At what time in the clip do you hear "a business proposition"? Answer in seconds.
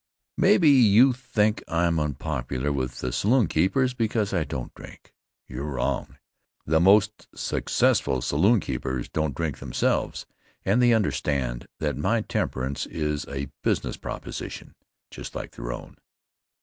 13.27-14.73